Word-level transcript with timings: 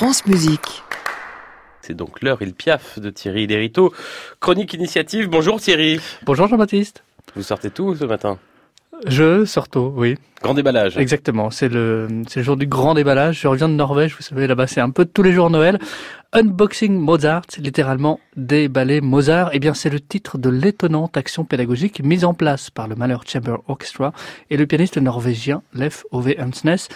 France 0.00 0.24
Musique. 0.24 0.82
C'est 1.82 1.92
donc 1.92 2.22
l'heure 2.22 2.38
il 2.40 2.54
piaf 2.54 2.98
de 2.98 3.10
Thierry 3.10 3.46
Lériteau. 3.46 3.92
Chronique 4.40 4.72
initiative. 4.72 5.28
Bonjour 5.28 5.60
Thierry. 5.60 6.00
Bonjour 6.24 6.48
Jean-Baptiste. 6.48 7.04
Vous 7.36 7.42
sortez 7.42 7.68
tout 7.68 7.94
ce 7.94 8.06
matin 8.06 8.38
Je 9.06 9.44
sors 9.44 9.68
tôt, 9.68 9.92
oui. 9.94 10.16
Grand 10.42 10.54
déballage. 10.54 10.96
Exactement. 10.96 11.50
C'est 11.50 11.68
le, 11.68 12.08
c'est 12.28 12.40
le 12.40 12.44
jour 12.44 12.56
du 12.56 12.66
grand 12.66 12.94
déballage. 12.94 13.40
Je 13.40 13.48
reviens 13.48 13.68
de 13.68 13.74
Norvège. 13.74 14.16
Vous 14.16 14.22
savez, 14.22 14.46
là-bas, 14.46 14.66
c'est 14.66 14.80
un 14.80 14.88
peu 14.88 15.04
tous 15.04 15.22
les 15.22 15.32
jours 15.32 15.50
Noël. 15.50 15.78
Unboxing 16.32 16.94
Mozart, 16.94 17.42
littéralement 17.58 18.20
déballer 18.36 19.02
Mozart. 19.02 19.50
Eh 19.52 19.58
bien, 19.58 19.74
c'est 19.74 19.90
le 19.90 20.00
titre 20.00 20.38
de 20.38 20.48
l'étonnante 20.48 21.18
action 21.18 21.44
pédagogique 21.44 22.02
mise 22.02 22.24
en 22.24 22.32
place 22.32 22.70
par 22.70 22.88
le 22.88 22.94
Mahler 22.96 23.16
Chamber 23.26 23.56
Orchestra 23.68 24.14
et 24.48 24.56
le 24.56 24.66
pianiste 24.66 24.96
norvégien 24.96 25.62
Leif 25.74 26.04
Ove 26.10 26.32
Hansnes. 26.38 26.88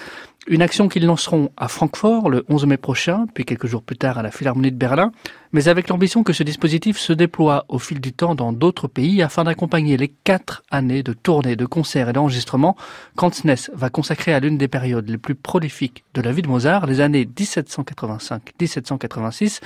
Une 0.46 0.60
action 0.60 0.88
qu'ils 0.88 1.06
lanceront 1.06 1.50
à 1.56 1.68
Francfort 1.68 2.28
le 2.28 2.44
11 2.50 2.66
mai 2.66 2.76
prochain, 2.76 3.24
puis 3.32 3.46
quelques 3.46 3.66
jours 3.66 3.82
plus 3.82 3.96
tard 3.96 4.18
à 4.18 4.22
la 4.22 4.30
Philharmonie 4.30 4.70
de 4.70 4.76
Berlin, 4.76 5.10
mais 5.52 5.68
avec 5.68 5.88
l'ambition 5.88 6.22
que 6.22 6.34
ce 6.34 6.42
dispositif 6.42 6.98
se 6.98 7.14
déploie 7.14 7.64
au 7.68 7.78
fil 7.78 7.98
du 7.98 8.12
temps 8.12 8.34
dans 8.34 8.52
d'autres 8.52 8.86
pays 8.86 9.22
afin 9.22 9.44
d'accompagner 9.44 9.96
les 9.96 10.08
quatre 10.08 10.62
années 10.70 11.02
de 11.02 11.14
tournées, 11.14 11.56
de 11.56 11.64
concerts 11.64 12.10
et 12.10 12.12
d'enregistrements 12.12 12.76
qu'Hansnes 13.16 13.56
va 13.72 13.88
consacrer 13.88 14.34
à 14.34 14.40
l'une 14.40 14.58
des 14.58 14.68
périodes 14.68 15.08
les 15.08 15.16
plus 15.16 15.34
prolifiques 15.34 16.04
de 16.12 16.20
la 16.20 16.30
vie 16.30 16.42
de 16.42 16.48
Mozart, 16.48 16.84
les 16.84 17.00
années 17.00 17.24
1785-1786, 17.24 19.62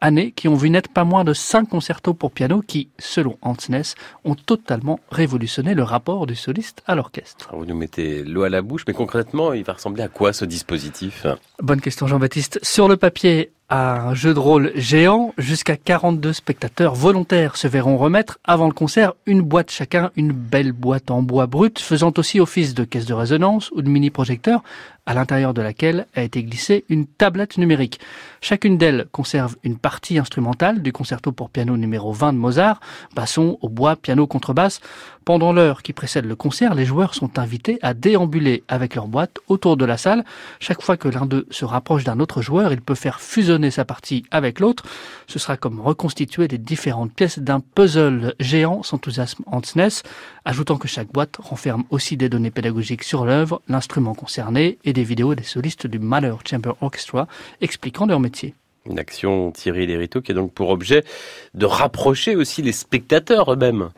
années 0.00 0.32
qui 0.32 0.48
ont 0.48 0.54
vu 0.54 0.70
naître 0.70 0.90
pas 0.90 1.04
moins 1.04 1.24
de 1.24 1.32
cinq 1.32 1.68
concertos 1.68 2.14
pour 2.14 2.32
piano 2.32 2.62
qui, 2.66 2.88
selon 2.98 3.38
Hansnes, 3.42 3.82
ont 4.24 4.34
totalement 4.34 5.00
révolutionné 5.10 5.74
le 5.74 5.82
rapport 5.82 6.26
du 6.26 6.34
soliste 6.34 6.82
à 6.86 6.94
l'orchestre. 6.94 7.50
Vous 7.52 7.66
nous 7.66 7.76
mettez 7.76 8.24
l'eau 8.24 8.42
à 8.42 8.48
la 8.48 8.62
bouche, 8.62 8.84
mais 8.86 8.94
concrètement, 8.94 9.52
il 9.52 9.64
va 9.64 9.74
ressembler 9.74 10.02
à 10.02 10.08
quoi 10.08 10.32
ce 10.32 10.44
dispositif? 10.44 11.26
Bonne 11.60 11.80
question 11.80 12.06
Jean-Baptiste. 12.06 12.58
Sur 12.62 12.88
le 12.88 12.96
papier, 12.96 13.52
un 13.70 14.14
jeu 14.14 14.34
de 14.34 14.38
rôle 14.40 14.72
géant, 14.74 15.32
jusqu'à 15.38 15.76
42 15.76 16.32
spectateurs 16.32 16.96
volontaires 16.96 17.56
se 17.56 17.68
verront 17.68 17.96
remettre 17.96 18.38
avant 18.42 18.66
le 18.66 18.72
concert 18.72 19.12
une 19.26 19.42
boîte 19.42 19.70
chacun, 19.70 20.10
une 20.16 20.32
belle 20.32 20.72
boîte 20.72 21.12
en 21.12 21.22
bois 21.22 21.46
brut, 21.46 21.78
faisant 21.78 22.12
aussi 22.16 22.40
office 22.40 22.74
de 22.74 22.82
caisse 22.82 23.06
de 23.06 23.14
résonance 23.14 23.70
ou 23.70 23.82
de 23.82 23.88
mini-projecteur, 23.88 24.64
à 25.06 25.14
l'intérieur 25.14 25.54
de 25.54 25.62
laquelle 25.62 26.06
a 26.14 26.22
été 26.22 26.42
glissée 26.42 26.84
une 26.88 27.06
tablette 27.06 27.58
numérique. 27.58 28.00
Chacune 28.40 28.78
d'elles 28.78 29.06
conserve 29.12 29.56
une 29.64 29.76
partie 29.76 30.18
instrumentale 30.18 30.82
du 30.82 30.92
concerto 30.92 31.32
pour 31.32 31.50
piano 31.50 31.76
numéro 31.76 32.12
20 32.12 32.32
de 32.32 32.38
Mozart, 32.38 32.80
basson, 33.14 33.58
au 33.60 33.68
bois, 33.68 33.96
piano, 33.96 34.26
contrebasse. 34.26 34.80
Pendant 35.24 35.52
l'heure 35.52 35.82
qui 35.82 35.92
précède 35.92 36.24
le 36.24 36.36
concert, 36.36 36.74
les 36.74 36.86
joueurs 36.86 37.14
sont 37.14 37.38
invités 37.38 37.78
à 37.82 37.92
déambuler 37.92 38.64
avec 38.68 38.94
leur 38.94 39.06
boîte 39.06 39.38
autour 39.48 39.76
de 39.76 39.84
la 39.84 39.96
salle. 39.96 40.24
Chaque 40.60 40.82
fois 40.82 40.96
que 40.96 41.08
l'un 41.08 41.26
d'eux 41.26 41.46
se 41.50 41.64
rapproche 41.64 42.04
d'un 42.04 42.20
autre 42.20 42.40
joueur, 42.40 42.72
il 42.72 42.80
peut 42.80 42.94
faire 42.94 43.20
fusionner 43.20 43.59
sa 43.68 43.84
partie 43.84 44.24
avec 44.30 44.60
l'autre. 44.60 44.84
Ce 45.26 45.38
sera 45.38 45.58
comme 45.58 45.80
reconstituer 45.80 46.48
les 46.48 46.56
différentes 46.56 47.12
pièces 47.12 47.38
d'un 47.38 47.60
puzzle 47.60 48.34
géant, 48.40 48.82
s'enthousiasme 48.82 49.44
Hansness, 49.46 50.02
ajoutant 50.46 50.78
que 50.78 50.88
chaque 50.88 51.12
boîte 51.12 51.36
renferme 51.36 51.84
aussi 51.90 52.16
des 52.16 52.30
données 52.30 52.50
pédagogiques 52.50 53.04
sur 53.04 53.26
l'œuvre, 53.26 53.60
l'instrument 53.68 54.14
concerné 54.14 54.78
et 54.84 54.94
des 54.94 55.04
vidéos 55.04 55.34
des 55.34 55.42
solistes 55.42 55.86
du 55.86 55.98
Mahler 55.98 56.32
Chamber 56.48 56.72
Orchestra 56.80 57.28
expliquant 57.60 58.06
leur 58.06 58.20
métier. 58.20 58.54
Une 58.86 58.98
action 58.98 59.50
Thierry 59.50 59.86
Lériteau 59.86 60.22
qui 60.22 60.32
a 60.32 60.34
donc 60.34 60.54
pour 60.54 60.70
objet 60.70 61.04
de 61.52 61.66
rapprocher 61.66 62.34
aussi 62.34 62.62
les 62.62 62.72
spectateurs 62.72 63.52
eux-mêmes. 63.52 63.90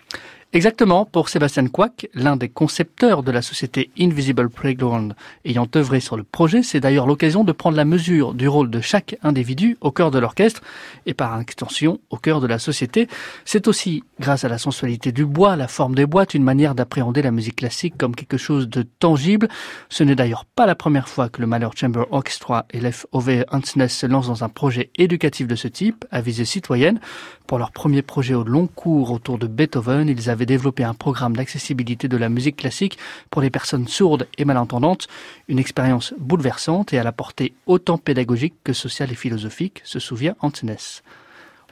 Exactement, 0.54 1.06
pour 1.06 1.30
Sébastien 1.30 1.66
Quack, 1.66 2.10
l'un 2.12 2.36
des 2.36 2.50
concepteurs 2.50 3.22
de 3.22 3.32
la 3.32 3.40
société 3.40 3.90
Invisible 3.98 4.50
Playground 4.50 5.14
ayant 5.46 5.66
œuvré 5.74 5.98
sur 6.00 6.18
le 6.18 6.24
projet, 6.24 6.62
c'est 6.62 6.78
d'ailleurs 6.78 7.06
l'occasion 7.06 7.42
de 7.42 7.52
prendre 7.52 7.74
la 7.74 7.86
mesure 7.86 8.34
du 8.34 8.48
rôle 8.48 8.68
de 8.68 8.82
chaque 8.82 9.16
individu 9.22 9.78
au 9.80 9.90
cœur 9.90 10.10
de 10.10 10.18
l'orchestre 10.18 10.60
et 11.06 11.14
par 11.14 11.40
extension 11.40 12.00
au 12.10 12.18
cœur 12.18 12.42
de 12.42 12.46
la 12.46 12.58
société. 12.58 13.08
C'est 13.46 13.66
aussi, 13.66 14.04
grâce 14.20 14.44
à 14.44 14.50
la 14.50 14.58
sensualité 14.58 15.10
du 15.10 15.24
bois, 15.24 15.56
la 15.56 15.68
forme 15.68 15.94
des 15.94 16.04
boîtes, 16.04 16.34
une 16.34 16.44
manière 16.44 16.74
d'appréhender 16.74 17.22
la 17.22 17.30
musique 17.30 17.56
classique 17.56 17.94
comme 17.96 18.14
quelque 18.14 18.36
chose 18.36 18.68
de 18.68 18.82
tangible. 18.82 19.48
Ce 19.88 20.04
n'est 20.04 20.16
d'ailleurs 20.16 20.44
pas 20.44 20.66
la 20.66 20.74
première 20.74 21.08
fois 21.08 21.30
que 21.30 21.40
le 21.40 21.46
Mahler 21.46 21.70
Chamber 21.74 22.04
Orchestra 22.10 22.66
et 22.72 22.80
l'FOV 22.80 23.46
Hansness 23.50 23.96
se 23.96 24.06
lancent 24.06 24.28
dans 24.28 24.44
un 24.44 24.50
projet 24.50 24.90
éducatif 24.98 25.46
de 25.46 25.54
ce 25.56 25.68
type, 25.68 26.04
à 26.10 26.20
visée 26.20 26.44
citoyenne. 26.44 27.00
Pour 27.46 27.58
leur 27.58 27.72
premier 27.72 28.02
projet 28.02 28.34
au 28.34 28.44
long 28.44 28.66
cours 28.66 29.12
autour 29.12 29.38
de 29.38 29.46
Beethoven, 29.46 30.08
ils 30.08 30.30
avaient 30.30 30.41
développé 30.46 30.84
un 30.84 30.94
programme 30.94 31.36
d'accessibilité 31.36 32.08
de 32.08 32.16
la 32.16 32.28
musique 32.28 32.56
classique 32.56 32.98
pour 33.30 33.42
les 33.42 33.50
personnes 33.50 33.88
sourdes 33.88 34.26
et 34.38 34.44
malentendantes, 34.44 35.08
une 35.48 35.58
expérience 35.58 36.14
bouleversante 36.18 36.92
et 36.92 36.98
à 36.98 37.02
la 37.02 37.12
portée 37.12 37.54
autant 37.66 37.98
pédagogique 37.98 38.54
que 38.64 38.72
sociale 38.72 39.12
et 39.12 39.16
philosophique, 39.16 39.80
se 39.84 39.98
souvient. 39.98 40.34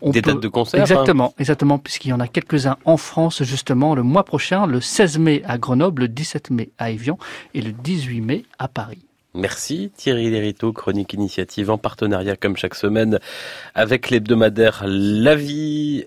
On 0.02 0.10
Des 0.10 0.22
peut... 0.22 0.32
dates 0.32 0.42
de 0.42 0.48
concert 0.48 0.80
Exactement, 0.80 1.30
hein 1.30 1.34
exactement, 1.38 1.78
puisqu'il 1.78 2.08
y 2.08 2.12
en 2.12 2.20
a 2.20 2.28
quelques-uns 2.28 2.76
en 2.84 2.96
France 2.96 3.42
justement 3.42 3.94
le 3.94 4.02
mois 4.02 4.24
prochain, 4.24 4.66
le 4.66 4.80
16 4.80 5.18
mai 5.18 5.42
à 5.46 5.58
Grenoble, 5.58 6.02
le 6.02 6.08
17 6.08 6.50
mai 6.50 6.70
à 6.78 6.90
Evian 6.90 7.18
et 7.54 7.60
le 7.60 7.72
18 7.72 8.20
mai 8.20 8.44
à 8.58 8.68
Paris. 8.68 9.04
Merci 9.34 9.92
Thierry 9.96 10.28
Lériteau, 10.28 10.72
chronique 10.72 11.12
initiative 11.12 11.70
en 11.70 11.78
partenariat 11.78 12.34
comme 12.34 12.56
chaque 12.56 12.74
semaine 12.74 13.20
avec 13.74 14.10
l'hebdomadaire 14.10 14.82
La 14.86 15.36
Vie. 15.36 16.06